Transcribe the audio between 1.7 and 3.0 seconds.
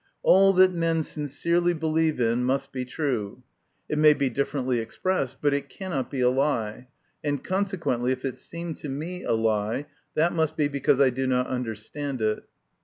believe in must be